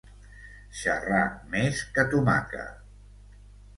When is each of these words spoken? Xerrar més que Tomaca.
Xerrar 0.79 1.21
més 1.53 1.83
que 1.99 2.07
Tomaca. 2.15 2.67